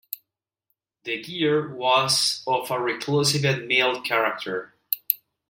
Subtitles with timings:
[1.03, 4.73] De Geer was of a reclusive and mild character.